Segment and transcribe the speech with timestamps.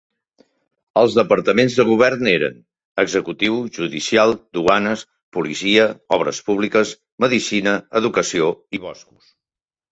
[1.01, 2.55] Els departaments de govern eren:
[3.03, 5.05] executiu, judicial, duanes,
[5.39, 5.87] policia,
[6.21, 9.35] obres públiques, medicina, educació i boscos.